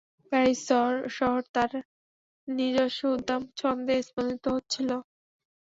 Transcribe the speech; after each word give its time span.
Paris 0.31 0.61
শহর 1.17 1.41
তার 1.53 1.71
নিজস্ব 2.47 3.01
উদ্দাম 3.15 3.41
ছন্দে 3.59 3.95
স্পন্দিত 4.07 4.45
হচ্ছিল। 4.55 4.89